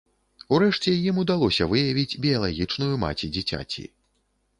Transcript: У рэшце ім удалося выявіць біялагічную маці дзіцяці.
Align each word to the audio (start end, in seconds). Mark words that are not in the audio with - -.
У 0.55 0.59
рэшце 0.61 0.93
ім 1.09 1.19
удалося 1.23 1.67
выявіць 1.73 2.17
біялагічную 2.23 2.89
маці 3.05 3.31
дзіцяці. 3.37 3.85